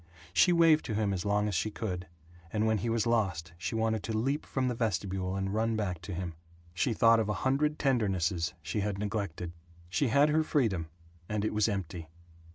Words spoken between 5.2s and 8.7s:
and run back to him. She thought of a hundred tendernesses